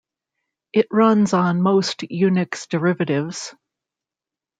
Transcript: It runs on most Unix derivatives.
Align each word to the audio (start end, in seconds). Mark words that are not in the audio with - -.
It 0.73 0.87
runs 0.89 1.31
on 1.31 1.61
most 1.61 1.99
Unix 1.99 2.67
derivatives. 2.69 3.53